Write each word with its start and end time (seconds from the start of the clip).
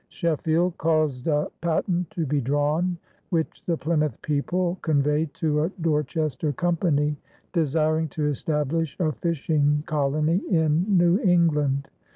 Sheffield 0.09 0.79
caused 0.79 1.27
a 1.27 1.51
patent 1.61 2.09
to 2.09 2.25
be 2.25 2.41
drawn, 2.41 2.97
which 3.29 3.61
the 3.67 3.77
Plymouth 3.77 4.19
people 4.23 4.79
conveyed 4.81 5.31
to 5.35 5.61
a 5.65 5.69
Dorchester 5.79 6.51
company 6.51 7.15
desiring 7.53 8.07
to 8.07 8.25
establish 8.25 8.97
a 8.99 9.11
fishing 9.11 9.83
colony 9.85 10.41
in 10.49 10.97
New 10.97 11.19
England. 11.19 11.87